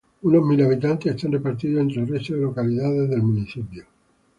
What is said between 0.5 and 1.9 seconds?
habitantes están repartidos